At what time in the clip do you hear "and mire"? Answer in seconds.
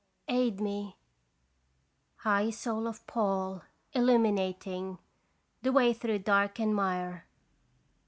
6.59-7.27